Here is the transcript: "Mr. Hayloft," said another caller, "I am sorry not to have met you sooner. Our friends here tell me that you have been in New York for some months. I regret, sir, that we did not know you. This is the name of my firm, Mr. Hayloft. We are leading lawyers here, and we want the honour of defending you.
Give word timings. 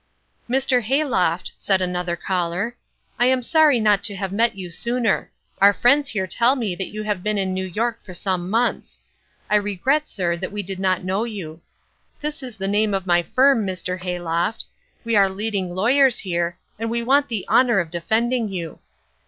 "Mr. 0.49 0.81
Hayloft," 0.81 1.51
said 1.57 1.79
another 1.79 2.15
caller, 2.15 2.75
"I 3.19 3.27
am 3.27 3.43
sorry 3.43 3.79
not 3.79 4.03
to 4.05 4.15
have 4.15 4.31
met 4.31 4.57
you 4.57 4.71
sooner. 4.71 5.29
Our 5.61 5.73
friends 5.73 6.09
here 6.09 6.25
tell 6.25 6.55
me 6.55 6.73
that 6.75 6.87
you 6.87 7.03
have 7.03 7.21
been 7.21 7.37
in 7.37 7.53
New 7.53 7.67
York 7.67 8.01
for 8.03 8.15
some 8.15 8.49
months. 8.49 8.97
I 9.47 9.57
regret, 9.57 10.07
sir, 10.07 10.35
that 10.37 10.51
we 10.51 10.63
did 10.63 10.79
not 10.79 11.03
know 11.03 11.23
you. 11.23 11.61
This 12.19 12.41
is 12.41 12.57
the 12.57 12.67
name 12.67 12.95
of 12.95 13.05
my 13.05 13.21
firm, 13.21 13.63
Mr. 13.63 13.99
Hayloft. 14.01 14.65
We 15.03 15.15
are 15.15 15.29
leading 15.29 15.75
lawyers 15.75 16.17
here, 16.17 16.57
and 16.79 16.89
we 16.89 17.03
want 17.03 17.27
the 17.27 17.45
honour 17.47 17.79
of 17.79 17.91
defending 17.91 18.49
you. 18.49 18.79